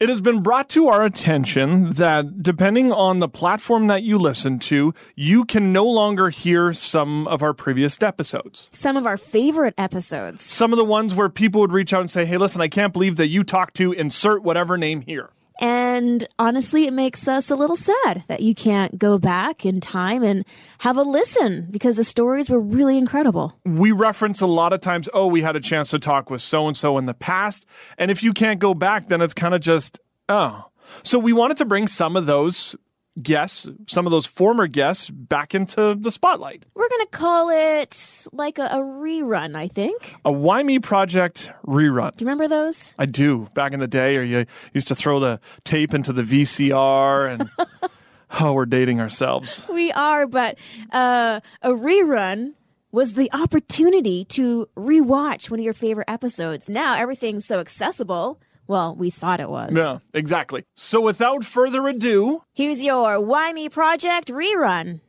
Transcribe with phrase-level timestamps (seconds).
[0.00, 4.58] It has been brought to our attention that depending on the platform that you listen
[4.60, 8.70] to, you can no longer hear some of our previous episodes.
[8.72, 10.42] Some of our favorite episodes.
[10.42, 12.94] Some of the ones where people would reach out and say, Hey, listen, I can't
[12.94, 15.28] believe that you talked to insert whatever name here.
[15.60, 20.22] And honestly, it makes us a little sad that you can't go back in time
[20.22, 20.44] and
[20.78, 23.52] have a listen because the stories were really incredible.
[23.66, 26.66] We reference a lot of times, oh, we had a chance to talk with so
[26.66, 27.66] and so in the past.
[27.98, 30.64] And if you can't go back, then it's kind of just, oh.
[31.02, 32.74] So we wanted to bring some of those
[33.20, 36.64] guests, some of those former guests, back into the spotlight.
[36.74, 40.14] We're going to call it like a, a, rerun, I think.
[40.24, 42.16] A Why Me Project rerun.
[42.16, 42.94] Do you remember those?
[42.98, 43.48] I do.
[43.54, 47.50] Back in the day, or you used to throw the tape into the VCR and.
[48.40, 49.64] oh, we're dating ourselves.
[49.68, 50.56] We are, but
[50.92, 52.54] uh, a rerun
[52.92, 56.68] was the opportunity to rewatch one of your favorite episodes.
[56.68, 58.40] Now everything's so accessible
[58.70, 59.72] well, we thought it was.
[59.72, 60.64] Yeah, exactly.
[60.76, 65.00] So without further ado, here's your Why Me Project rerun.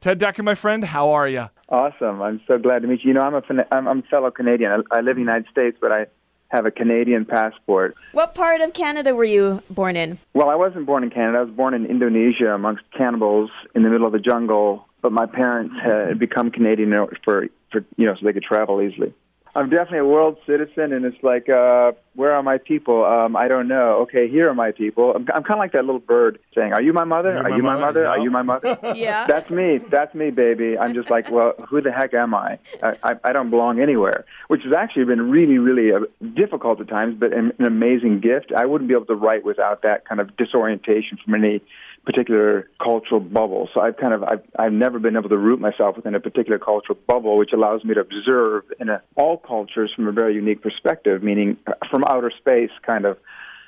[0.00, 1.50] Ted Dekker, my friend, how are you?
[1.68, 2.22] Awesome.
[2.22, 3.08] I'm so glad to meet you.
[3.08, 4.70] You know, I'm a, I'm, I'm a fellow Canadian.
[4.70, 6.06] I, I live in the United States, but I
[6.48, 7.96] have a Canadian passport.
[8.12, 10.18] What part of Canada were you born in?
[10.32, 11.38] Well, I wasn't born in Canada.
[11.38, 14.86] I was born in Indonesia amongst cannibals in the middle of the jungle.
[15.02, 16.90] But my parents had become Canadian
[17.24, 19.12] for, for you know, so they could travel easily.
[19.54, 23.04] I'm definitely a world citizen, and it's like, uh, where are my people?
[23.04, 24.00] Um, I don't know.
[24.02, 25.12] Okay, here are my people.
[25.14, 27.30] I'm, I'm kind of like that little bird saying, "Are you my mother?
[27.32, 27.86] You're are my you my mother?
[27.86, 28.02] mother?
[28.02, 28.08] No.
[28.08, 29.78] Are you my mother?" yeah, that's me.
[29.78, 30.76] That's me, baby.
[30.76, 32.58] I'm just like, well, who the heck am I?
[32.82, 34.24] I, I, I don't belong anywhere.
[34.48, 36.00] Which has actually been really, really uh,
[36.34, 38.52] difficult at times, but an, an amazing gift.
[38.52, 41.62] I wouldn't be able to write without that kind of disorientation from any
[42.04, 43.68] particular cultural bubble.
[43.74, 46.58] So I've kind of I've, I've never been able to root myself within a particular
[46.58, 50.62] cultural bubble, which allows me to observe in a, all cultures from a very unique
[50.62, 51.58] perspective, meaning
[51.90, 53.18] from outer space, kind of.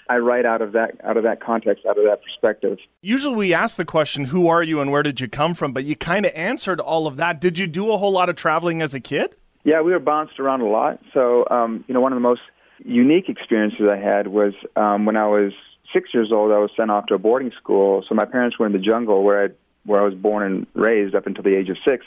[0.09, 2.77] I write out of that out of that context, out of that perspective.
[3.01, 5.85] Usually, we ask the question, "Who are you and where did you come from?" But
[5.85, 7.41] you kind of answered all of that.
[7.41, 9.35] Did you do a whole lot of traveling as a kid?
[9.65, 10.99] Yeah, we were bounced around a lot.
[11.15, 12.43] So, um, you know, one of the most
[12.85, 15.53] unique experiences I had was um, when I was
[15.93, 18.05] six years old, I was sent off to a boarding school.
[18.09, 19.49] So my parents were in the jungle where I
[19.85, 22.05] where I was born and raised up until the age of six,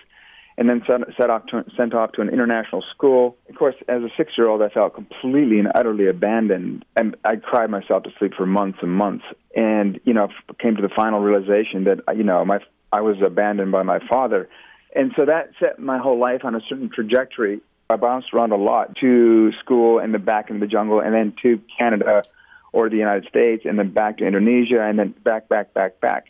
[0.58, 3.36] and then sent, set off to, sent off to an international school.
[3.50, 7.36] Of course, as a six year old, I felt completely and utterly abandoned, and I
[7.36, 9.26] cried myself to sleep for months and months.
[9.56, 10.30] And you know,
[10.60, 12.60] came to the final realization that you know my
[12.92, 14.50] I was abandoned by my father,
[14.96, 17.62] and so that set my whole life on a certain trajectory.
[17.90, 21.34] I bounced around a lot to school and then back into the jungle, and then
[21.44, 22.24] to Canada
[22.72, 26.26] or the United States, and then back to Indonesia, and then back, back, back, back.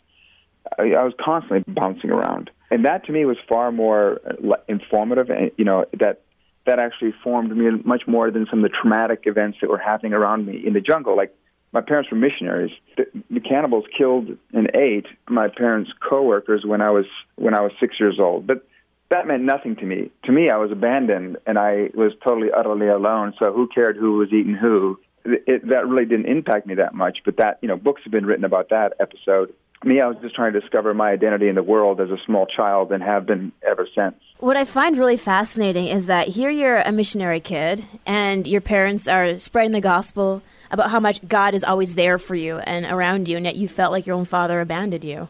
[0.78, 5.30] I, I was constantly bouncing around, and that to me was far more uh, informative.
[5.30, 6.22] And you know that
[6.66, 10.12] that actually formed me much more than some of the traumatic events that were happening
[10.12, 11.16] around me in the jungle.
[11.16, 11.34] Like
[11.72, 12.72] my parents were missionaries.
[12.96, 17.06] The, the cannibals killed and ate my parents' coworkers when I was
[17.36, 18.66] when I was six years old, but
[19.08, 20.10] that meant nothing to me.
[20.24, 23.34] To me, I was abandoned and I was totally, utterly alone.
[23.38, 24.98] So who cared who was eating who?
[25.26, 27.18] it, that really didn't impact me that much.
[27.24, 29.52] But that, you know, books have been written about that episode.
[29.84, 32.46] Me, I was just trying to discover my identity in the world as a small
[32.46, 34.16] child and have been ever since.
[34.38, 39.06] What I find really fascinating is that here you're a missionary kid and your parents
[39.06, 43.28] are spreading the gospel about how much God is always there for you and around
[43.28, 45.28] you, and yet you felt like your own father abandoned you.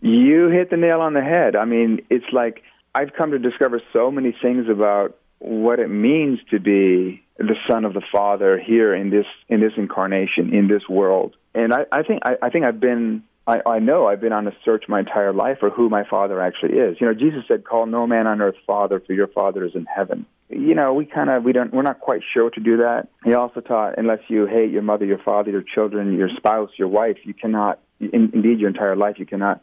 [0.00, 1.56] You hit the nail on the head.
[1.56, 2.62] I mean, it's like
[2.94, 7.84] I've come to discover so many things about what it means to be the son
[7.84, 12.02] of the father here in this in this incarnation in this world and i, I
[12.02, 15.00] think I, I think i've been I, I know I've been on a search my
[15.00, 16.96] entire life for who my father actually is.
[17.00, 19.86] You know, Jesus said, "Call no man on earth father, for your father is in
[19.86, 23.08] heaven." You know, we kind of we don't we're not quite sure to do that.
[23.24, 26.88] He also taught, unless you hate your mother, your father, your children, your spouse, your
[26.88, 29.62] wife, you cannot, in, indeed, your entire life, you cannot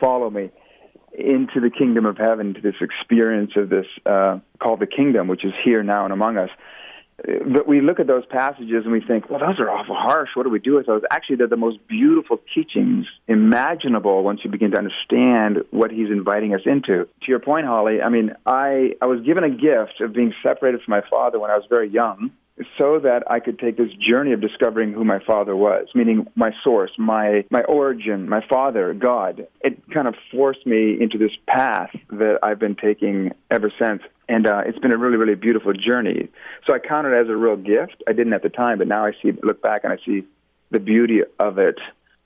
[0.00, 0.50] follow me
[1.12, 5.44] into the kingdom of heaven, to this experience of this uh, called the kingdom, which
[5.44, 6.50] is here now and among us
[7.24, 10.30] but we look at those passages and we think, well, those are awful harsh.
[10.34, 11.02] What do we do with those?
[11.10, 16.54] Actually, they're the most beautiful teachings imaginable once you begin to understand what he's inviting
[16.54, 17.04] us into.
[17.04, 20.82] To your point, Holly, I mean, I, I was given a gift of being separated
[20.82, 22.30] from my father when I was very young
[22.76, 26.52] so that I could take this journey of discovering who my father was, meaning my
[26.62, 29.46] source, my, my origin, my father, God.
[29.62, 34.02] It kind of forced me into this path that I've been taking ever since.
[34.28, 36.28] And uh, it's been a really, really beautiful journey.
[36.66, 38.02] So I count it as a real gift.
[38.06, 40.24] I didn't at the time, but now I see, look back and I see
[40.70, 41.76] the beauty of it.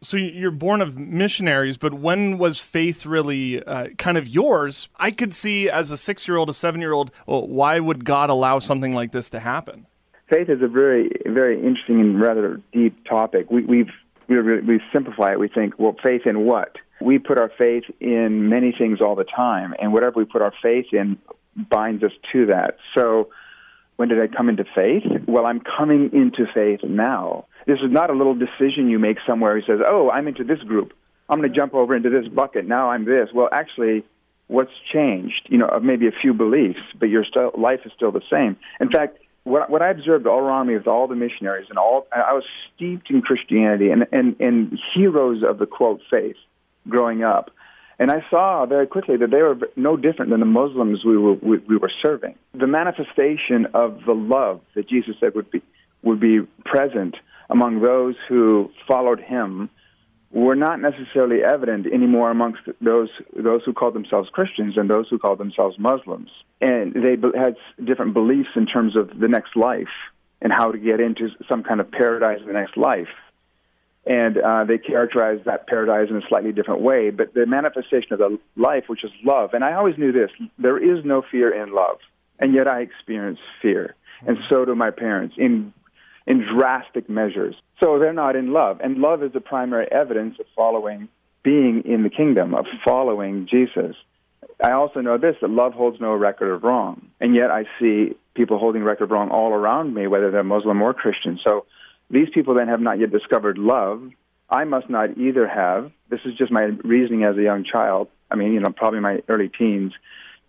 [0.03, 4.91] So you're born of missionaries, but when was faith really uh, kind of yours?
[4.97, 8.05] I could see as a six year old, a seven year old, well, why would
[8.05, 9.87] God allow something like this to happen?
[10.29, 13.51] Faith is a very, very interesting and rather deep topic.
[13.51, 13.91] We, we've
[14.29, 15.39] we, we simplify it.
[15.39, 16.77] We think, well, faith in what?
[17.01, 20.53] We put our faith in many things all the time, and whatever we put our
[20.63, 21.19] faith in
[21.57, 22.79] binds us to that.
[22.95, 23.29] So,
[23.97, 25.05] when did I come into faith?
[25.27, 27.47] Well, I'm coming into faith now.
[27.67, 29.57] This is not a little decision you make somewhere.
[29.57, 30.95] He says, "Oh, I'm into this group.
[31.29, 32.67] I'm going to jump over into this bucket.
[32.67, 34.05] Now I'm this." Well, actually,
[34.47, 35.49] what's changed?
[35.49, 38.57] You know, maybe a few beliefs, but your st- life is still the same.
[38.81, 42.07] In fact, what, what I observed all around me with all the missionaries and all,
[42.11, 42.45] I was
[42.75, 46.37] steeped in Christianity and, and, and heroes of the quote faith
[46.89, 47.51] growing up.
[47.99, 51.35] And I saw very quickly that they were no different than the Muslims we were,
[51.35, 52.35] we, we were serving.
[52.53, 55.63] The manifestation of the love that Jesus said would be,
[56.03, 57.17] would be present
[57.51, 59.71] among those who followed him
[60.35, 65.19] were not necessarily evident anymore amongst those those who called themselves Christians and those who
[65.19, 66.29] called themselves Muslims.
[66.61, 69.95] And they had different beliefs in terms of the next life
[70.43, 73.09] and how to get into some kind of paradise in the next life.
[74.07, 77.11] And uh, they characterized that paradise in a slightly different way.
[77.11, 80.79] But the manifestation of the life, which is love, and I always knew this: there
[80.79, 81.99] is no fear in love,
[82.41, 83.95] and yet I experience fear,
[84.27, 85.73] and so do my parents in
[86.27, 87.55] in drastic measures.
[87.81, 88.81] So they're not in love.
[88.83, 91.09] And love is the primary evidence of following,
[91.43, 93.97] being in the kingdom, of following Jesus.
[94.63, 97.09] I also know this that love holds no record of wrong.
[97.21, 100.81] And yet I see people holding record of wrong all around me, whether they're Muslim
[100.83, 101.39] or Christian.
[101.45, 101.67] So
[102.11, 104.11] these people then have not yet discovered love.
[104.49, 105.91] I must not either have.
[106.11, 108.09] This is just my reasoning as a young child.
[108.31, 109.93] I mean, you know, probably my early teens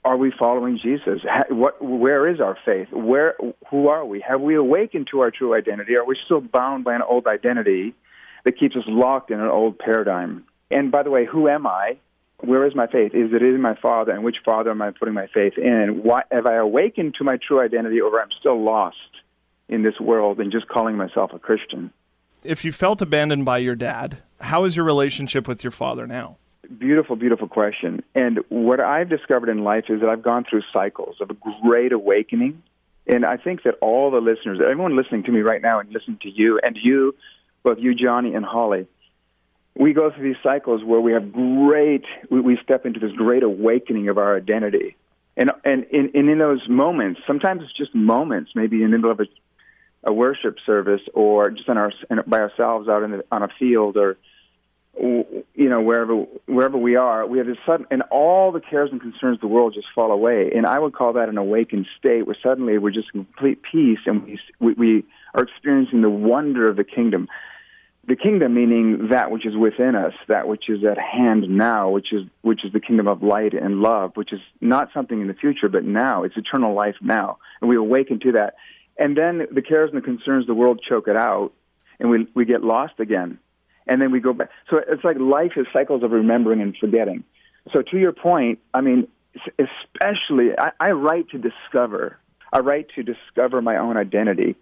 [0.05, 1.21] are we following Jesus?
[1.49, 2.87] What, where is our faith?
[2.91, 3.35] Where,
[3.69, 4.21] who are we?
[4.21, 5.95] Have we awakened to our true identity?
[5.95, 7.95] Are we still bound by an old identity
[8.43, 10.45] that keeps us locked in an old paradigm?
[10.69, 11.97] And by the way, who am I?
[12.41, 13.15] Where is my faith?
[13.15, 14.11] Is it in my Father?
[14.11, 16.01] And which Father am I putting my faith in?
[16.03, 18.97] Why, have I awakened to my true identity, or am I'm still lost
[19.67, 21.91] in this world and just calling myself a Christian?
[22.43, 26.37] If you felt abandoned by your dad, how is your relationship with your father now?
[26.65, 28.03] Beautiful, beautiful question.
[28.13, 31.91] And what I've discovered in life is that I've gone through cycles of a great
[31.91, 32.63] awakening.
[33.07, 36.19] And I think that all the listeners, everyone listening to me right now and listening
[36.23, 37.15] to you, and you,
[37.63, 38.87] both you, Johnny, and Holly,
[39.75, 43.43] we go through these cycles where we have great, we, we step into this great
[43.43, 44.95] awakening of our identity.
[45.37, 49.11] And, and, in, and in those moments, sometimes it's just moments, maybe in the middle
[49.11, 49.27] of a,
[50.05, 51.91] a worship service or just on our,
[52.25, 54.17] by ourselves out in the, on a field or
[54.97, 56.15] you know wherever
[56.45, 59.47] wherever we are we have this sudden and all the cares and concerns of the
[59.47, 60.51] world just fall away.
[60.55, 63.99] And i would call that an awakened state where suddenly we're just in complete peace
[64.05, 65.03] and we we, we
[65.33, 67.27] are experiencing the wonder of the kingdom.
[68.07, 72.13] The kingdom meaning that which is within us that which is at hand now which
[72.13, 75.33] is which is the kingdom of light and love which is not something in the
[75.33, 76.23] future but now.
[76.23, 77.39] It's eternal life now.
[77.59, 78.55] And we awaken to that.
[78.97, 81.51] And then the cares and the concerns of the world choke it out
[81.99, 83.39] and we we get lost again
[83.87, 84.49] and then we go back.
[84.69, 87.23] So it's like life is cycles of remembering and forgetting.
[87.73, 89.07] So to your point, I mean,
[89.59, 92.17] especially I, I write to discover.
[92.53, 94.55] I write to discover my own identity,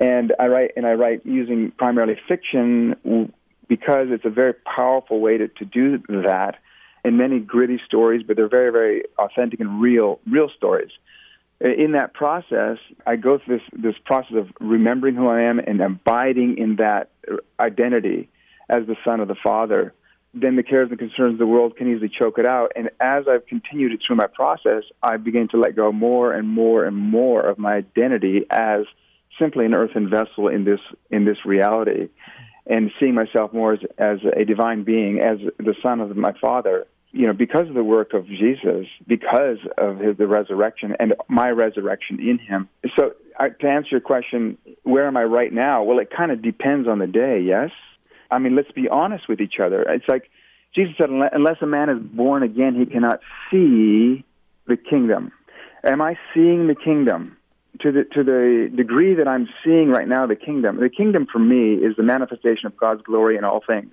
[0.00, 3.32] and I write and I write using primarily fiction
[3.68, 6.56] because it's a very powerful way to, to do that.
[7.04, 10.90] And many gritty stories, but they're very, very authentic and real, real stories.
[11.60, 15.80] In that process, I go through this this process of remembering who I am and
[15.80, 17.10] abiding in that
[17.60, 18.28] identity
[18.68, 19.94] as the son of the Father,
[20.34, 22.72] then the cares and concerns of the world can easily choke it out.
[22.76, 26.46] And as I've continued it through my process, I begin to let go more and
[26.46, 28.82] more and more of my identity as
[29.38, 30.80] simply an earthen vessel in this
[31.10, 32.08] in this reality,
[32.66, 36.86] and seeing myself more as, as a divine being, as the son of my Father.
[37.12, 41.48] You know, because of the work of Jesus, because of his, the resurrection and my
[41.48, 42.68] resurrection in him.
[42.98, 45.82] So, I, to answer your question, where am I right now?
[45.82, 47.40] Well, it kind of depends on the day.
[47.40, 47.70] Yes,
[48.30, 49.82] I mean, let's be honest with each other.
[49.82, 50.30] It's like
[50.74, 54.24] Jesus said, unless a man is born again, he cannot see
[54.66, 55.32] the kingdom.
[55.84, 57.36] Am I seeing the kingdom?
[57.82, 61.38] To the, to the degree that I'm seeing right now the kingdom, the kingdom for
[61.38, 63.92] me is the manifestation of God's glory in all things,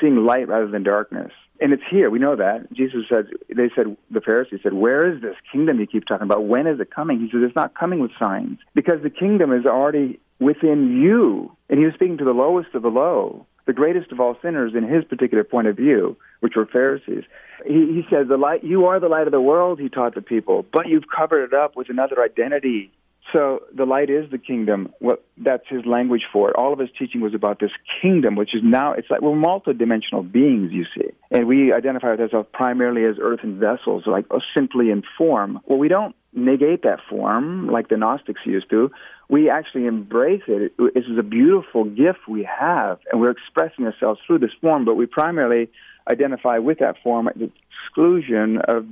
[0.00, 1.30] seeing light rather than darkness.
[1.60, 2.08] And it's here.
[2.08, 2.72] We know that.
[2.72, 6.44] Jesus said, they said, the Pharisees said, where is this kingdom you keep talking about?
[6.44, 7.20] When is it coming?
[7.20, 11.52] He said, it's not coming with signs because the kingdom is already within you.
[11.68, 14.72] And he was speaking to the lowest of the low the greatest of all sinners
[14.74, 17.22] in his particular point of view, which were Pharisees.
[17.66, 20.22] He, he says, "The light, you are the light of the world." He taught the
[20.22, 22.90] people, but you've covered it up with another identity.
[23.30, 24.94] So the light is the kingdom.
[25.00, 26.56] What that's his language for it.
[26.56, 27.70] All of his teaching was about this
[28.00, 32.20] kingdom, which is now it's like we're multidimensional beings, you see, and we identify with
[32.20, 35.60] ourselves primarily as earthen vessels, like oh, simply in form.
[35.66, 38.90] Well, we don't negate that form like the Gnostics used to.
[39.28, 40.72] We actually embrace it.
[40.78, 44.94] This is a beautiful gift we have, and we're expressing ourselves through this form, but
[44.94, 45.70] we primarily
[46.08, 48.86] identify with that form at the exclusion of,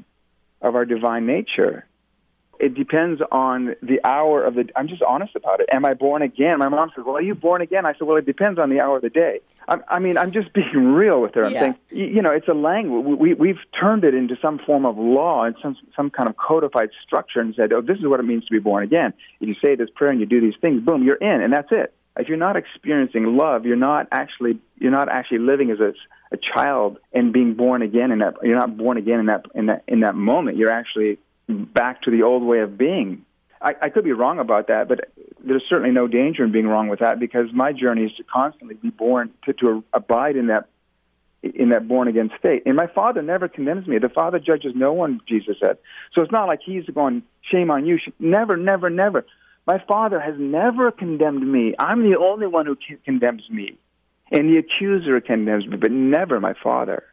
[0.61, 1.87] of our divine nature
[2.61, 4.69] it depends on the hour of the.
[4.77, 5.69] I'm just honest about it.
[5.73, 6.59] Am I born again?
[6.59, 8.81] My mom says, "Well, are you born again?" I said, "Well, it depends on the
[8.81, 11.45] hour of the day." I, I mean, I'm just being real with her.
[11.45, 11.61] I'm Yeah.
[11.61, 13.19] saying, you, know, it's a language.
[13.19, 16.91] We, we've turned it into some form of law and some some kind of codified
[17.05, 19.55] structure, and said, "Oh, this is what it means to be born again." If you
[19.65, 21.93] say this prayer and you do these things, boom, you're in, and that's it.
[22.19, 25.93] If you're not experiencing love, you're not actually you're not actually living as a,
[26.33, 28.35] a child and being born again in that.
[28.43, 30.57] You're not born again in that in that in that moment.
[30.57, 33.25] You're actually back to the old way of being.
[33.61, 35.09] I, I could be wrong about that, but
[35.43, 38.75] there's certainly no danger in being wrong with that because my journey is to constantly
[38.75, 40.69] be born to, to abide in that
[41.43, 42.63] in that born again state.
[42.67, 43.99] And my father never condemns me.
[43.99, 45.79] The father judges no one, Jesus said.
[46.13, 47.99] So it's not like he's going, shame on you.
[48.19, 49.25] Never, never, never.
[49.67, 51.75] My father has never condemned me.
[51.79, 53.79] I'm the only one who condemns me.
[54.33, 57.05] And the accuser condemns me, but never my father.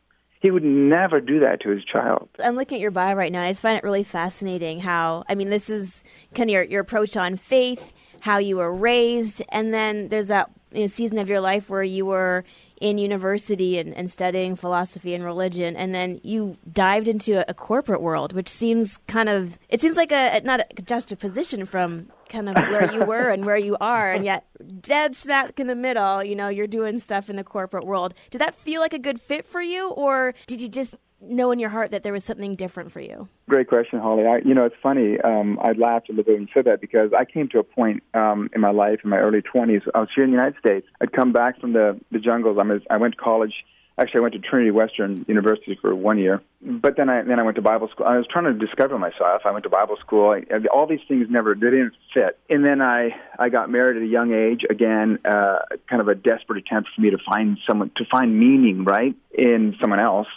[0.44, 2.28] He would never do that to his child.
[2.44, 3.44] I'm looking at your bio right now.
[3.44, 6.04] I just find it really fascinating how, I mean, this is
[6.36, 10.52] kind of your, your approach on faith, how you were raised, and then there's that
[10.74, 12.44] you know, season of your life where you were
[12.82, 17.54] in university and, and studying philosophy and religion, and then you dived into a, a
[17.54, 22.08] corporate world, which seems kind of, it seems like a, not just a juxtaposition from
[22.34, 24.46] kind of where you were and where you are, and yet
[24.82, 28.14] dead smack in the middle, you know, you're doing stuff in the corporate world.
[28.32, 31.60] Did that feel like a good fit for you, or did you just know in
[31.60, 33.30] your heart that there was something different for you?
[33.48, 34.26] Great question, Holly.
[34.26, 35.20] I, you know, it's funny.
[35.22, 37.64] Um, I laughed a little bit when you said that because I came to a
[37.64, 39.82] point um, in my life, in my early 20s.
[39.94, 40.88] I was here in the United States.
[41.02, 42.58] I'd come back from the, the jungles.
[42.60, 43.54] I, was, I went to college.
[44.00, 47.44] Actually, I went to Trinity Western University for one year, but then I then I
[47.44, 48.08] went to Bible school.
[48.08, 49.44] I was trying to discover myself.
[49.46, 50.32] I went to Bible school.
[50.32, 52.40] I, all these things never they didn't fit.
[52.50, 54.62] And then I I got married at a young age.
[54.68, 58.84] Again, uh, kind of a desperate attempt for me to find someone to find meaning,
[58.84, 60.28] right, in someone else.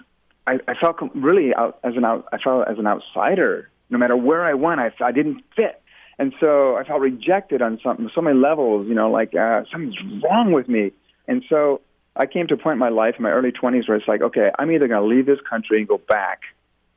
[0.46, 3.70] I, I felt really out, as an out, I felt as an outsider.
[3.88, 5.80] No matter where I went, I, I didn't fit,
[6.18, 8.86] and so I felt rejected on some so many levels.
[8.86, 10.92] You know, like uh, something's wrong with me,
[11.26, 11.80] and so
[12.16, 14.22] I came to a point in my life in my early 20s where it's like,
[14.22, 16.40] okay, I'm either going to leave this country and go back,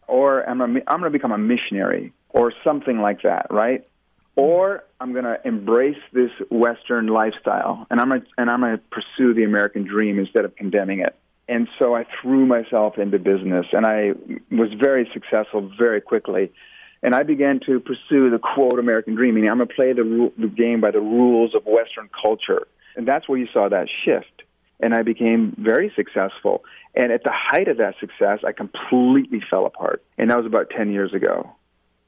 [0.07, 3.81] or I'm going to, I'm going to become a missionary or something like that, right?
[3.81, 4.41] Mm-hmm.
[4.41, 8.77] Or I'm going to embrace this Western lifestyle and I'm going to, and I'm going
[8.77, 11.15] to pursue the American dream instead of condemning it.
[11.49, 14.11] And so I threw myself into business and I
[14.51, 16.53] was very successful very quickly.
[17.01, 20.31] And I began to pursue the quote American dream, meaning I'm going to play the,
[20.37, 22.67] the game by the rules of Western culture.
[22.95, 24.43] And that's where you saw that shift
[24.79, 26.63] and I became very successful.
[26.95, 30.03] And at the height of that success, I completely fell apart.
[30.17, 31.49] And that was about 10 years ago.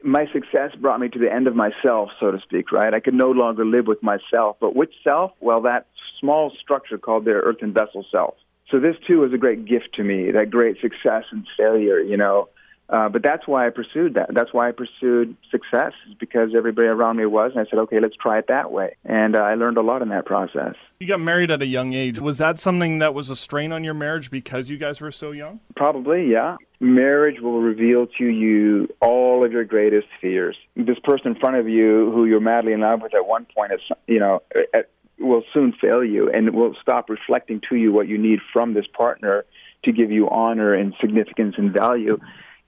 [0.03, 2.93] My success brought me to the end of myself, so to speak, right?
[2.93, 4.57] I could no longer live with myself.
[4.59, 5.31] But which self?
[5.39, 5.87] Well, that
[6.19, 8.35] small structure called their earthen vessel self.
[8.71, 12.17] So this too was a great gift to me, that great success and failure, you
[12.17, 12.49] know.
[12.91, 14.33] Uh, but that's why I pursued that.
[14.33, 18.01] That's why I pursued success, is because everybody around me was, and I said, okay,
[18.01, 18.97] let's try it that way.
[19.05, 20.75] And uh, I learned a lot in that process.
[20.99, 22.19] You got married at a young age.
[22.19, 25.31] Was that something that was a strain on your marriage because you guys were so
[25.31, 25.61] young?
[25.77, 26.57] Probably, yeah.
[26.81, 30.57] Marriage will reveal to you all of your greatest fears.
[30.75, 33.71] This person in front of you, who you're madly in love with at one point,
[33.71, 34.41] is, you know,
[34.73, 38.73] at, will soon fail you and will stop reflecting to you what you need from
[38.73, 39.45] this partner
[39.83, 42.19] to give you honor and significance and value.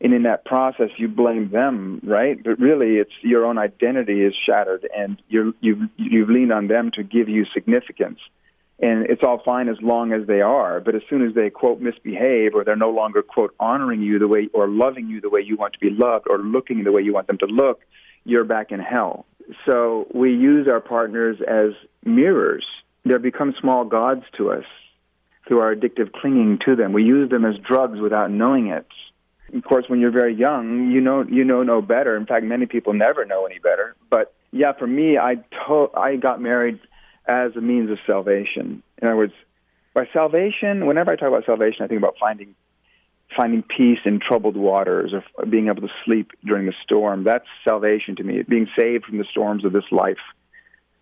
[0.02, 2.42] And in that process, you blame them, right?
[2.42, 6.92] But really, it's your own identity is shattered, and you're, you've you've leaned on them
[6.96, 8.20] to give you significance.
[8.80, 11.80] And it's all fine as long as they are, but as soon as they quote
[11.80, 15.42] misbehave, or they're no longer quote honoring you the way, or loving you the way
[15.42, 17.82] you want to be loved, or looking the way you want them to look,
[18.26, 19.26] you're back in hell.
[19.66, 21.74] So we use our partners as
[22.04, 22.66] mirrors.
[23.06, 24.66] They become small gods to us
[25.48, 26.94] through our addictive clinging to them.
[26.94, 28.88] We use them as drugs without knowing it
[29.54, 32.16] of course, when you're very young, you know you know no better.
[32.16, 33.96] In fact, many people never know any better.
[34.10, 35.36] But yeah, for me, I
[35.68, 36.80] to- I got married
[37.26, 38.84] as a means of salvation.
[39.02, 39.34] In other words,
[39.94, 42.56] by salvation, whenever I talk about salvation, I think about finding
[43.36, 47.24] finding peace in troubled waters or being able to sleep during the storm.
[47.24, 48.44] That's salvation to me.
[48.44, 50.20] Being saved from the storms of this life.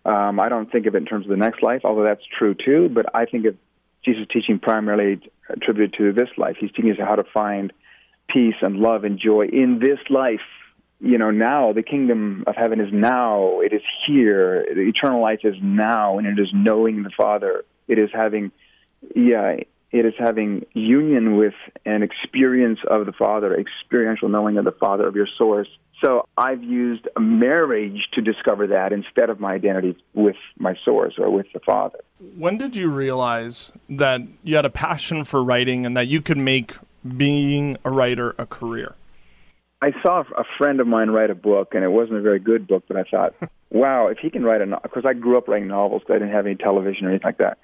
[0.04, 2.54] Um, I don't think of it in terms of the next life, although that's true
[2.54, 2.88] too.
[2.88, 3.56] But I think of
[4.04, 6.56] Jesus' teaching primarily attributed to this life.
[6.58, 7.72] He's teaching us how to find
[8.28, 10.40] peace and love and joy in this life.
[11.00, 13.60] You know, now the kingdom of heaven is now.
[13.60, 14.64] It is here.
[14.72, 17.64] The eternal life is now, and it is knowing the Father.
[17.88, 18.52] It is having,
[19.14, 19.56] yeah,
[19.90, 25.06] it is having union with an experience of the Father, experiential knowing of the Father
[25.06, 25.68] of your source,
[26.02, 31.14] So I've used a marriage to discover that instead of my identity with my source
[31.16, 32.00] or with the Father.
[32.36, 36.38] When did you realize that you had a passion for writing and that you could
[36.38, 36.74] make
[37.16, 38.94] being a writer a career?
[39.80, 42.68] I saw a friend of mine write a book, and it wasn't a very good
[42.68, 43.34] book, but I thought,
[43.70, 46.18] wow, if he can write a novel, because I grew up writing novels because I
[46.20, 47.58] didn't have any television or anything like that.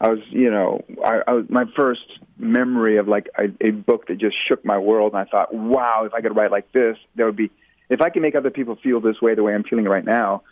[0.00, 2.06] I was, you know, I, I was my first
[2.38, 6.04] memory of like a, a book that just shook my world, and I thought, wow,
[6.06, 7.50] if I could write like this, there would be,
[7.90, 10.42] if I can make other people feel this way, the way I'm feeling right now,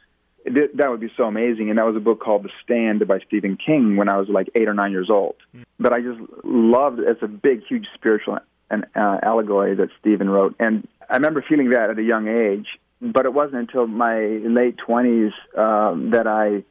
[0.53, 1.71] th- that would be so amazing.
[1.71, 4.49] And that was a book called The Stand by Stephen King when I was like
[4.55, 5.37] eight or nine years old.
[5.55, 5.65] Mm.
[5.79, 7.09] But I just loved it.
[7.09, 8.39] It's a big, huge spiritual
[8.69, 12.67] an uh, allegory that Stephen wrote, and I remember feeling that at a young age.
[13.01, 16.65] But it wasn't until my late twenties um, that I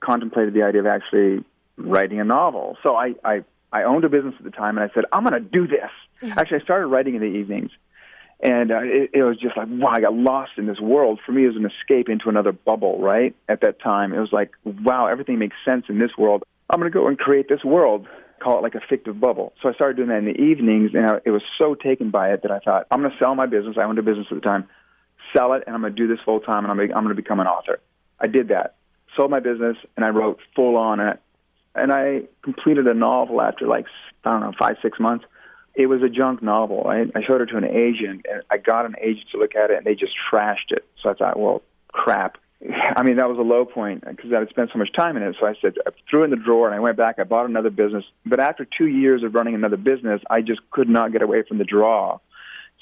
[0.00, 1.44] contemplated the idea of actually
[1.76, 2.78] writing a novel.
[2.82, 5.34] So I, I, I owned a business at the time, and I said, I'm going
[5.34, 5.90] to do this.
[6.36, 7.72] Actually, I started writing in the evenings,
[8.40, 11.20] and uh, it, it was just like, wow, I got lost in this world.
[11.24, 13.34] For me, it was an escape into another bubble, right?
[13.48, 16.44] At that time, it was like, wow, everything makes sense in this world.
[16.70, 18.06] I'm going to go and create this world,
[18.40, 19.54] call it like a fictive bubble.
[19.62, 22.32] So I started doing that in the evenings, and I, it was so taken by
[22.32, 23.76] it that I thought, I'm going to sell my business.
[23.78, 24.68] I owned a business at the time,
[25.36, 27.20] sell it, and I'm going to do this full time, and I'm, I'm going to
[27.20, 27.80] become an author.
[28.20, 28.76] I did that,
[29.16, 31.00] sold my business, and I wrote full on.
[31.00, 31.20] it
[31.78, 33.86] and I completed a novel after like
[34.24, 35.24] I don't know five six months.
[35.78, 36.86] It was a junk novel.
[36.86, 39.70] I, I showed it to an agent, and I got an agent to look at
[39.70, 40.84] it, and they just trashed it.
[41.02, 42.36] So I thought, well, crap.
[42.96, 45.22] I mean, that was a low point because I had spent so much time in
[45.22, 45.36] it.
[45.38, 47.16] So I said, I threw in the drawer, and I went back.
[47.18, 48.04] I bought another business.
[48.26, 51.58] But after two years of running another business, I just could not get away from
[51.58, 52.18] the draw.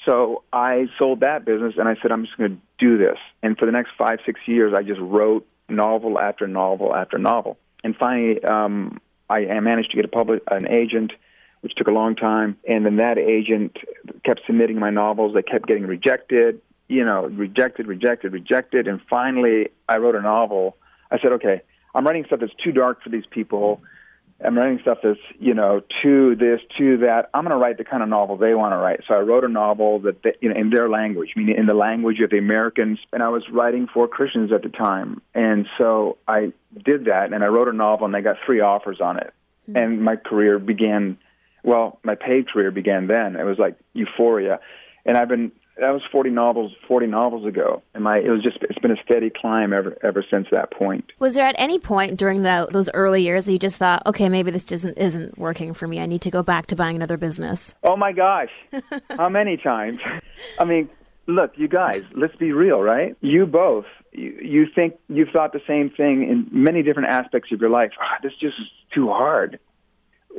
[0.05, 3.17] So I sold that business, and I said, I'm just going to do this.
[3.43, 7.57] And for the next five, six years, I just wrote novel after novel after novel
[7.83, 8.99] and finally, um,
[9.29, 11.11] I managed to get a public an agent,
[11.61, 12.57] which took a long time.
[12.67, 13.77] And then that agent
[14.23, 15.33] kept submitting my novels.
[15.33, 16.61] They kept getting rejected.
[16.89, 18.87] You know, rejected, rejected, rejected.
[18.87, 20.77] And finally, I wrote a novel.
[21.11, 21.61] I said, okay,
[21.93, 23.81] I'm writing stuff that's too dark for these people.
[24.39, 27.29] I'm writing stuff that's, you know, to this, to that.
[27.33, 29.01] I'm going to write the kind of novel they want to write.
[29.07, 31.73] So I wrote a novel that, they, you know, in their language, meaning in the
[31.73, 32.99] language of the Americans.
[33.11, 35.21] And I was writing for Christians at the time.
[35.33, 36.53] And so I
[36.85, 39.33] did that, and I wrote a novel, and I got three offers on it.
[39.67, 39.75] Mm-hmm.
[39.75, 41.17] And my career began,
[41.63, 43.35] well, my paid career began then.
[43.35, 44.59] It was like euphoria.
[45.05, 47.81] And I've been that was 40 novels 40 novels ago.
[47.93, 51.11] And my it was just it's been a steady climb ever ever since that point.
[51.19, 54.29] Was there at any point during the, those early years that you just thought okay
[54.29, 55.99] maybe this isn't isn't working for me.
[55.99, 58.49] I need to go back to buying another business oh my gosh.
[59.17, 59.99] How many times?
[60.59, 60.89] I mean
[61.27, 63.15] look you guys let's be real right?
[63.21, 67.61] You both you, you think you've thought the same thing in many different aspects of
[67.61, 67.91] your life.
[68.01, 69.59] Oh, this just is too hard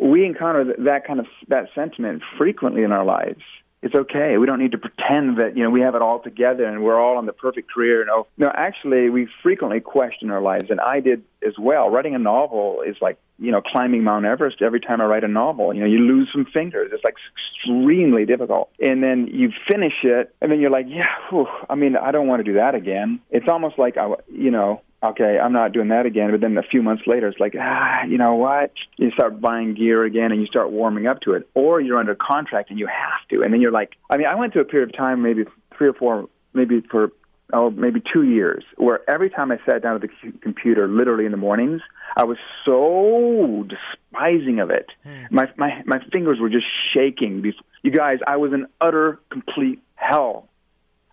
[0.00, 3.42] we encounter that kind of that sentiment frequently in our lives
[3.80, 4.38] it's okay.
[4.38, 7.00] We don't need to pretend that you know we have it all together and we're
[7.00, 8.04] all on the perfect career.
[8.04, 8.50] No, oh, no.
[8.52, 11.88] Actually, we frequently question our lives, and I did as well.
[11.88, 14.62] Writing a novel is like you know climbing Mount Everest.
[14.62, 16.90] Every time I write a novel, you know you lose some fingers.
[16.92, 17.14] It's like
[17.54, 21.10] extremely difficult, and then you finish it, and then you're like, yeah.
[21.30, 23.20] Whew, I mean, I don't want to do that again.
[23.30, 26.30] It's almost like I, you know, okay, I'm not doing that again.
[26.30, 28.72] But then a few months later, it's like, ah, you know what?
[28.96, 31.48] You start buying gear again and you start warming up to it.
[31.54, 33.42] Or you're under contract and you have to.
[33.42, 35.44] And then you're like, I mean, I went through a period of time, maybe
[35.76, 37.12] three or four, maybe for,
[37.52, 41.30] oh, maybe two years, where every time I sat down at the computer, literally in
[41.30, 41.80] the mornings,
[42.16, 44.90] I was so despising of it.
[45.04, 45.24] Hmm.
[45.30, 47.44] My, my, my fingers were just shaking.
[47.82, 50.48] You guys, I was in utter, complete hell.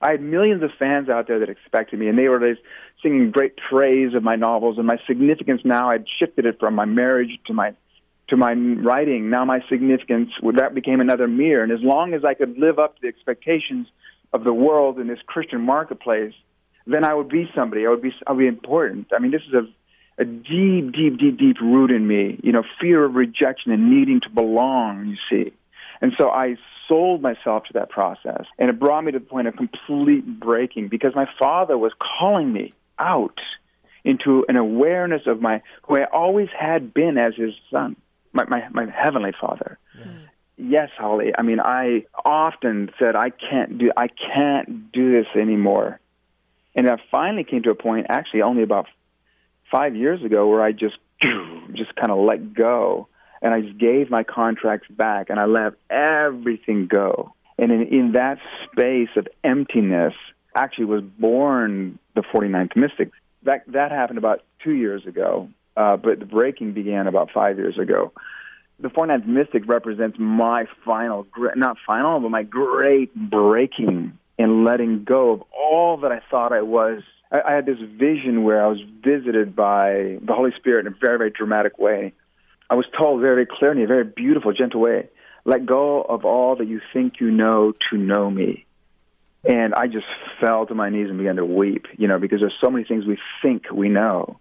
[0.01, 2.61] I had millions of fans out there that expected me, and they were just
[3.05, 5.61] singing great praise of my novels and my significance.
[5.63, 7.75] Now I'd shifted it from my marriage to my
[8.29, 9.29] to my writing.
[9.29, 12.95] Now my significance that became another mirror, and as long as I could live up
[12.95, 13.87] to the expectations
[14.33, 16.33] of the world in this Christian marketplace,
[16.87, 17.85] then I would be somebody.
[17.85, 19.07] I would be I would be important.
[19.15, 19.67] I mean, this is a
[20.17, 22.39] a deep, deep, deep, deep root in me.
[22.41, 25.07] You know, fear of rejection and needing to belong.
[25.07, 25.53] You see,
[26.01, 28.45] and so I sold myself to that process.
[28.57, 32.51] And it brought me to the point of complete breaking because my father was calling
[32.51, 33.39] me out
[34.03, 37.95] into an awareness of my who I always had been as his son,
[38.33, 39.77] my my, my heavenly father.
[39.97, 40.05] Yeah.
[40.57, 41.33] Yes, Holly.
[41.37, 45.99] I mean, I often said I can't do I can't do this anymore,
[46.75, 48.87] and I finally came to a point, actually, only about
[49.71, 53.07] five years ago, where I just just kind of let go
[53.45, 57.33] and I just gave my contracts back and I let everything go.
[57.59, 58.39] And in, in that
[58.71, 60.13] space of emptiness,
[60.55, 63.11] actually was born the 49th Mystic.
[63.43, 67.77] That, that happened about two years ago, uh, but the breaking began about five years
[67.77, 68.11] ago.
[68.79, 75.31] The 49th Mystic represents my final, not final, but my great breaking and letting go
[75.31, 77.01] of all that I thought I was.
[77.31, 80.95] I, I had this vision where I was visited by the Holy Spirit in a
[80.99, 82.13] very, very dramatic way.
[82.69, 85.09] I was told very, very clearly, in a very beautiful, gentle way,
[85.45, 88.65] let go of all that you think you know to know me.
[89.47, 90.07] And I just
[90.41, 93.05] fell to my knees and began to weep, you know, because there's so many things
[93.05, 94.39] we think we know,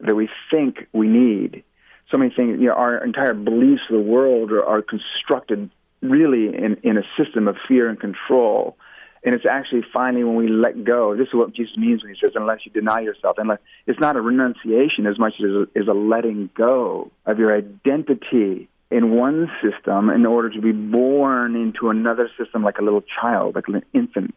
[0.00, 1.64] that we think we need.
[2.10, 5.70] So many things, you know, our entire beliefs of the world are, are constructed
[6.02, 8.76] really in, in a system of fear and control.
[9.24, 11.16] And it's actually finally when we let go.
[11.16, 14.16] This is what Jesus means when he says, "Unless you deny yourself." Unless, it's not
[14.16, 20.10] a renunciation as much as as a letting go of your identity in one system
[20.10, 24.34] in order to be born into another system, like a little child, like an infant.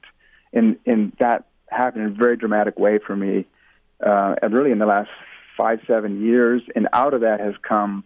[0.54, 3.46] And and that happened in a very dramatic way for me,
[4.06, 5.10] uh, and really in the last
[5.58, 6.62] five seven years.
[6.76, 8.06] And out of that has come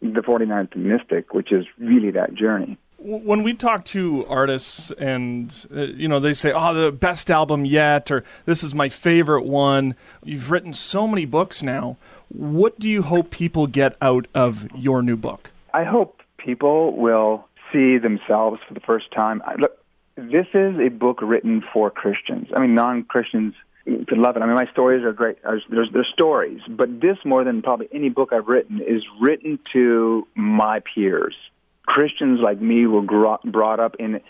[0.00, 2.78] the 49th Mystic, which is really that journey.
[2.98, 7.64] When we talk to artists and, uh, you know, they say, oh, the best album
[7.64, 11.96] yet, or this is my favorite one, you've written so many books now.
[12.28, 15.50] What do you hope people get out of your new book?
[15.76, 19.42] I hope people will see themselves for the first time.
[19.58, 19.76] Look,
[20.16, 22.48] this is a book written for Christians.
[22.56, 23.52] I mean, non Christians
[23.84, 24.42] could love it.
[24.42, 25.36] I mean, my stories are great.
[25.42, 30.26] There's, there's stories, but this more than probably any book I've written is written to
[30.34, 31.36] my peers,
[31.84, 34.22] Christians like me were brought up in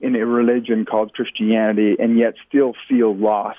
[0.00, 3.58] in a religion called Christianity, and yet still feel lost,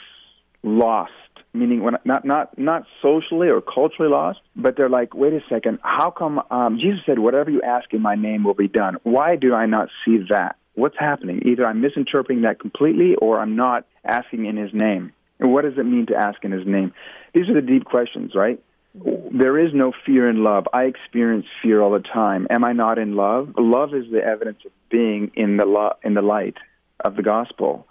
[0.61, 1.11] lost.
[1.51, 5.79] Meaning, when not not not socially or culturally lost, but they're like, wait a second,
[5.81, 8.97] how come um, Jesus said, "Whatever you ask in my name will be done"?
[9.01, 10.57] Why do I not see that?
[10.75, 11.41] What's happening?
[11.47, 15.11] Either I'm misinterpreting that completely, or I'm not asking in His name.
[15.39, 16.93] And what does it mean to ask in His name?
[17.33, 18.61] These are the deep questions, right?
[18.93, 20.67] There is no fear in love.
[20.71, 22.47] I experience fear all the time.
[22.49, 23.53] Am I not in love?
[23.57, 26.57] Love is the evidence of being in the lo- in the light
[26.99, 27.87] of the gospel.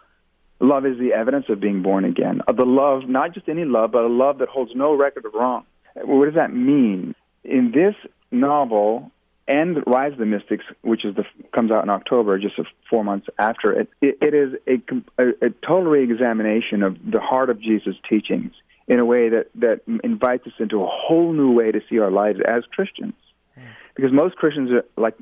[0.60, 2.40] Love is the evidence of being born again.
[2.48, 5.34] Of the love, not just any love, but a love that holds no record of
[5.34, 5.64] wrong.
[5.94, 7.14] What does that mean?
[7.44, 7.94] In this
[8.30, 9.10] novel,
[9.48, 12.56] and Rise of the Mystics, which is the comes out in October, just
[12.90, 13.88] four months after it.
[14.02, 18.52] It, it is a, a, a total reexamination of the heart of Jesus' teachings
[18.86, 22.10] in a way that that invites us into a whole new way to see our
[22.10, 23.14] lives as Christians,
[23.58, 23.62] mm.
[23.96, 25.14] because most Christians, are, like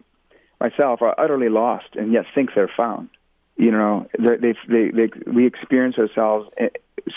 [0.61, 3.11] myself, are utterly lost and yet think they're found.
[3.57, 6.69] You know, they they they, we experience ourselves eh,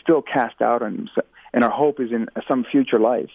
[0.01, 1.09] still cast out, and
[1.53, 3.29] and our hope is in some future life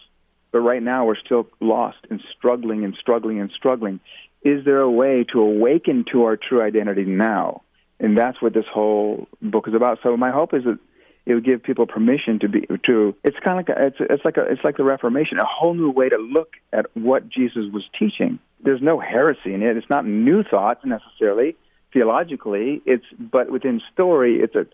[0.55, 3.99] but right now we're still lost and struggling and struggling and struggling.
[4.45, 7.62] Is there a way to awaken to our true identity now?
[7.99, 9.99] And that's what this whole book is about.
[10.05, 10.79] So my hope is that
[11.27, 13.17] it would give people permission to be to.
[13.25, 15.75] It's kind of like a, it's it's like a it's like the Reformation, a whole
[15.75, 18.38] new way to look at what Jesus was teaching.
[18.62, 19.77] There's no heresy in it.
[19.77, 21.57] It's not new thoughts necessarily
[21.94, 22.83] theologically.
[22.85, 24.66] It's but within story, it's a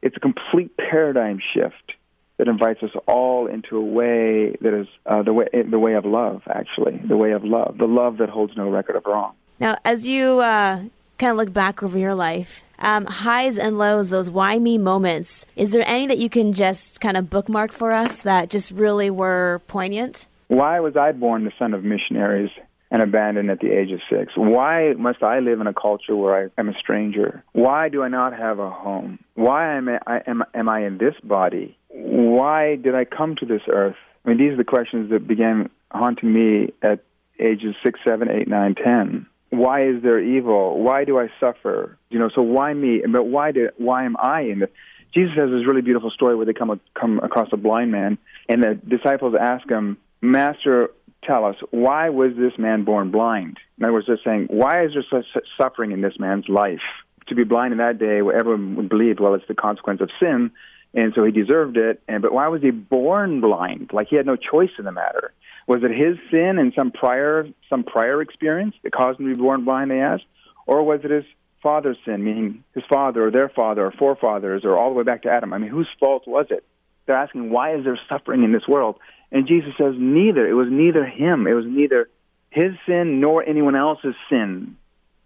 [0.00, 1.92] it's a complete paradigm shift
[2.38, 6.06] that invites us all into a way that is uh, the way the way of
[6.06, 6.42] love.
[6.48, 9.34] Actually, the way of love, the love that holds no record of wrong.
[9.60, 10.84] Now, as you uh,
[11.18, 15.44] kind of look back over your life, um, highs and lows, those why me moments.
[15.56, 19.10] Is there any that you can just kind of bookmark for us that just really
[19.10, 20.28] were poignant?
[20.46, 22.50] Why was I born the son of missionaries?
[22.90, 24.32] And abandoned at the age of six?
[24.36, 27.44] Why must I live in a culture where I am a stranger?
[27.52, 29.18] Why do I not have a home?
[29.34, 31.78] Why am I, am, am I in this body?
[31.90, 33.96] why did I come to this earth?
[34.24, 37.00] I mean, these are the questions that began haunting me at
[37.40, 39.26] ages six, seven, eight, nine, ten.
[39.50, 40.78] Why is there evil?
[40.80, 41.96] Why do I suffer?
[42.10, 43.02] You know, so why me?
[43.10, 44.70] But why did why am I in this?
[45.14, 48.62] Jesus has this really beautiful story where they come come across a blind man, and
[48.62, 50.90] the disciples ask him, "Master,
[51.24, 54.92] tell us why was this man born blind?" In other words, they're saying, "Why is
[54.94, 55.26] there such
[55.56, 56.82] suffering in this man's life?"
[57.28, 60.50] To be blind in that day, everyone would believe, well, it's the consequence of sin
[60.94, 62.02] and so he deserved it.
[62.08, 63.90] And but why was he born blind?
[63.92, 65.32] Like he had no choice in the matter.
[65.66, 69.40] Was it his sin and some prior some prior experience that caused him to be
[69.40, 69.90] born blind?
[69.90, 70.24] They asked,
[70.66, 71.24] or was it his
[71.62, 75.22] father's sin, meaning his father or their father or forefathers or all the way back
[75.22, 75.52] to Adam?
[75.52, 76.64] I mean, whose fault was it?
[77.06, 78.98] They're asking, why is there suffering in this world?
[79.30, 80.46] And Jesus says, neither.
[80.48, 81.46] It was neither him.
[81.46, 82.08] It was neither
[82.50, 84.76] his sin nor anyone else's sin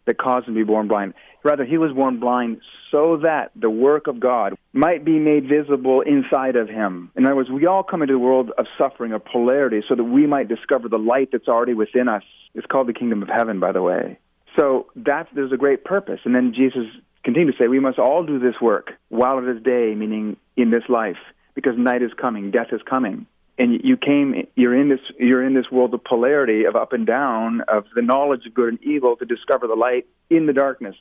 [0.04, 1.14] that caused him to be born blind.
[1.44, 2.60] Rather, he was born blind
[2.90, 7.10] so that the work of God might be made visible inside of him.
[7.16, 10.04] In other words, we all come into the world of suffering, of polarity, so that
[10.04, 12.24] we might discover the light that's already within us.
[12.54, 14.18] It's called the kingdom of heaven, by the way.
[14.58, 16.20] So that's, there's a great purpose.
[16.24, 16.86] And then Jesus
[17.24, 20.70] continued to say, we must all do this work while it is day, meaning in
[20.70, 21.16] this life,
[21.54, 23.26] because night is coming, death is coming
[23.58, 27.06] and you came you're in this you're in this world of polarity of up and
[27.06, 30.96] down of the knowledge of good and evil to discover the light in the darkness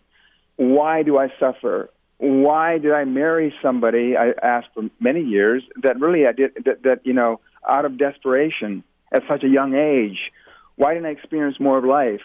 [0.57, 1.89] why do i suffer
[2.21, 6.83] why did I marry somebody I asked for many years that really I did that,
[6.83, 10.31] that you know out of desperation at such a young age?
[10.75, 12.21] Why didn't I experience more of life?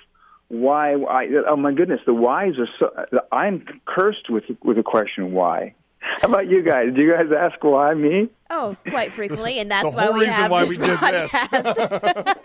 [0.49, 0.97] Why?
[0.97, 2.91] why oh my goodness, the whys are so.
[3.33, 5.75] I'm cursed with with the question why.
[6.01, 6.95] How about you guys?
[6.95, 8.29] Do you guys ask why me?
[8.49, 10.99] Oh, quite frequently, and that's The why whole we reason have why this we did
[11.01, 11.33] this.
[11.35, 12.37] podcast.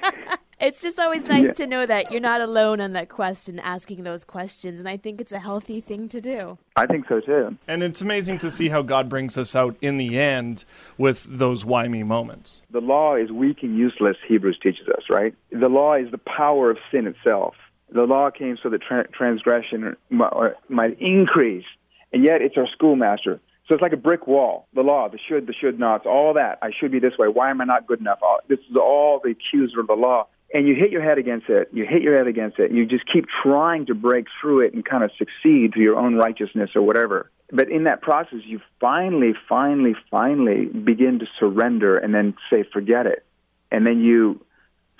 [0.59, 1.53] it's just always nice Yeah.
[1.53, 4.97] to know that you're not alone on that quest and asking those questions, and I
[4.97, 6.57] think it's a healthy thing to do.
[6.75, 7.55] I think so too.
[7.67, 10.65] And it's amazing to see how God brings us out in the end
[10.97, 12.61] with those why me moments.
[12.71, 15.33] The law is weak and useless, Hebrews teaches us, right?
[15.51, 17.55] The law is the power of sin itself.
[17.93, 21.65] The law came so that tra- transgression might increase,
[22.13, 23.39] and yet it's our schoolmaster.
[23.67, 24.67] So it's like a brick wall.
[24.73, 26.59] The law, the should, the should nots, all that.
[26.61, 27.27] I should be this way.
[27.27, 28.19] Why am I not good enough?
[28.47, 30.27] This is all the accuser of the law.
[30.53, 31.69] And you hit your head against it.
[31.71, 32.71] You hit your head against it.
[32.71, 36.15] You just keep trying to break through it and kind of succeed through your own
[36.15, 37.31] righteousness or whatever.
[37.53, 43.05] But in that process, you finally, finally, finally begin to surrender and then say, forget
[43.05, 43.25] it.
[43.71, 44.43] And then you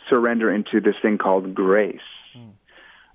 [0.10, 2.00] surrender into this thing called grace,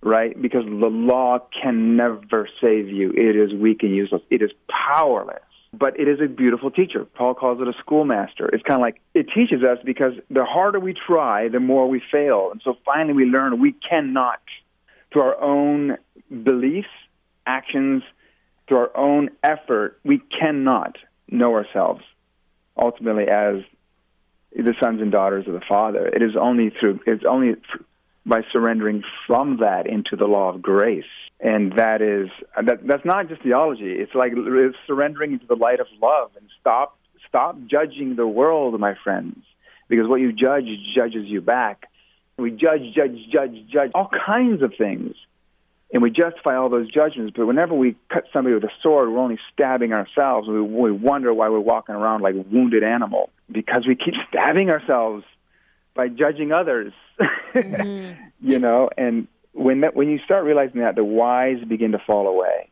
[0.06, 0.40] right?
[0.40, 3.10] Because the law can never save you.
[3.10, 4.22] It is weak and useless.
[4.30, 5.42] It is powerless.
[5.72, 7.04] But it is a beautiful teacher.
[7.04, 8.46] Paul calls it a schoolmaster.
[8.46, 12.00] It's kind of like it teaches us because the harder we try, the more we
[12.12, 12.50] fail.
[12.52, 14.40] And so finally we learn we cannot,
[15.12, 15.98] through our own
[16.30, 16.88] beliefs,
[17.44, 18.04] actions,
[18.68, 20.96] through our own effort, we cannot
[21.28, 22.02] know ourselves
[22.80, 23.56] ultimately as
[24.54, 26.06] the sons and daughters of the Father.
[26.06, 27.56] It is only through it's only
[28.26, 31.04] by surrendering from that into the law of grace,
[31.40, 32.28] and that is
[32.60, 33.92] that that's not just theology.
[33.92, 34.32] It's like
[34.86, 39.38] surrendering into the light of love and stop stop judging the world, my friends,
[39.88, 41.88] because what you judge judges you back.
[42.38, 45.14] We judge, judge, judge, judge all kinds of things
[45.92, 47.34] and we justify all those judgments.
[47.36, 50.48] But whenever we cut somebody with a sword, we're only stabbing ourselves.
[50.48, 54.70] We, we wonder why we're walking around like a wounded animal because we keep stabbing
[54.70, 55.24] ourselves
[55.96, 56.92] by judging others.
[57.54, 62.28] you know, and when that, when you start realizing that, the whys begin to fall
[62.28, 62.68] away.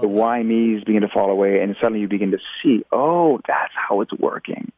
[0.00, 3.72] The why me's begin to fall away, and suddenly you begin to see, oh, that's
[3.74, 4.70] how it's working.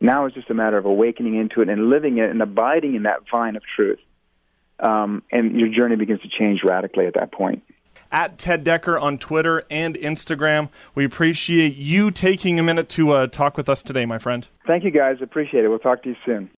[0.00, 3.02] Now it's just a matter of awakening into it and living it and abiding in
[3.04, 3.98] that vine of truth
[4.78, 7.62] um, and your journey begins to change radically at that point.
[8.10, 10.68] At Ted Dekker on Twitter and Instagram.
[10.94, 14.46] We appreciate you taking a minute to uh, talk with us today, my friend.
[14.66, 15.18] Thank you, guys.
[15.20, 15.68] Appreciate it.
[15.68, 16.50] We'll talk to you soon.